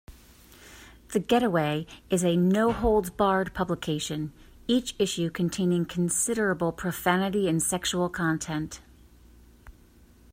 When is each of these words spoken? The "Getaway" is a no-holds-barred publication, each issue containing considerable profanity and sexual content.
The 1.13 1.19
"Getaway" 1.19 1.85
is 2.09 2.23
a 2.25 2.35
no-holds-barred 2.35 3.53
publication, 3.53 4.33
each 4.67 4.95
issue 4.97 5.29
containing 5.29 5.85
considerable 5.85 6.71
profanity 6.71 7.47
and 7.47 7.61
sexual 7.61 8.09
content. 8.09 8.81